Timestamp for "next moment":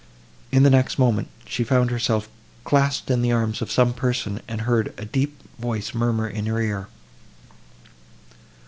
0.71-1.27